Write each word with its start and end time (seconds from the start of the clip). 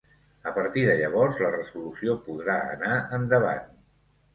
A 0.51 0.53
partir 0.55 0.85
de 0.87 0.95
llavors, 1.01 1.43
la 1.47 1.53
resolució 1.57 2.19
podrà 2.31 2.59
anar 2.75 3.01
endavant. 3.23 3.75